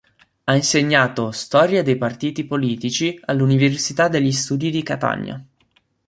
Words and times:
Ha 0.45 0.55
insegnato 0.55 1.29
"Storia 1.29 1.83
dei 1.83 1.95
partiti 1.95 2.43
politici" 2.45 3.21
all'Università 3.25 4.07
degli 4.07 4.31
studi 4.31 4.71
di 4.71 4.81
Catania. 4.81 5.39